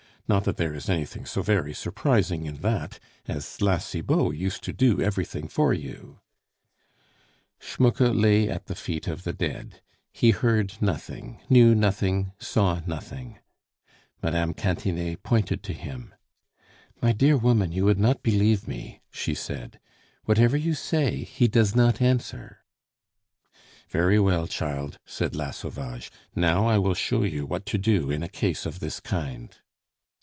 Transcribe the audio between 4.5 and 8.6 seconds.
to do everything for you" Schmucke lay